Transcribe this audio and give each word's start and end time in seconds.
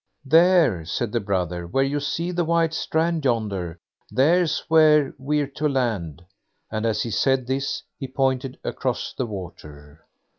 "There", 0.25 0.83
said 0.83 1.11
the 1.11 1.19
brother, 1.19 1.67
"where 1.67 1.83
you 1.83 1.99
see 1.99 2.31
the 2.31 2.43
white 2.43 2.73
strand 2.73 3.23
yonder, 3.23 3.77
there's 4.09 4.61
where 4.67 5.13
we're 5.19 5.45
to 5.57 5.69
land"; 5.69 6.25
and 6.71 6.87
as 6.87 7.03
he 7.03 7.11
said 7.11 7.45
this 7.45 7.83
he 7.99 8.07
pointed 8.07 8.57
across 8.63 9.13
the 9.13 9.27
water. 9.27 10.03